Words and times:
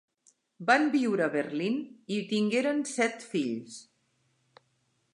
Van 0.69 0.87
viure 0.95 1.25
a 1.25 1.33
Berlín, 1.35 1.77
i 2.17 2.19
tingueren 2.33 2.83
set 2.95 3.29
fills. 3.35 3.81